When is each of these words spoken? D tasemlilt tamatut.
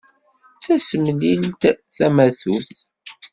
D 0.57 0.61
tasemlilt 0.63 1.61
tamatut. 1.95 2.71